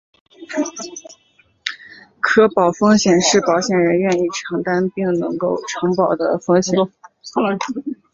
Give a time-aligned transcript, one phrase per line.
[2.21, 6.75] 可保风险是保险人愿意承保并能够承保的风险。